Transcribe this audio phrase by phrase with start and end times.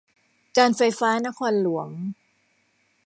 [0.57, 1.89] การไฟฟ้านครหลวง